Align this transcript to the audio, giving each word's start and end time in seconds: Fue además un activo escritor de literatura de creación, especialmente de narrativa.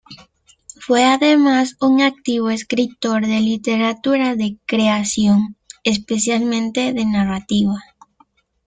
Fue 0.79 1.03
además 1.03 1.77
un 1.79 2.01
activo 2.01 2.49
escritor 2.49 3.21
de 3.27 3.39
literatura 3.39 4.35
de 4.35 4.57
creación, 4.65 5.57
especialmente 5.83 6.91
de 6.91 7.05
narrativa. 7.05 7.75